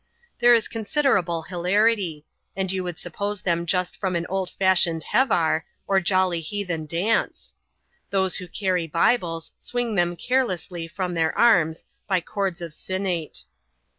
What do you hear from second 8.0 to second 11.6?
Those who carry Bibles, swing them carelessly from their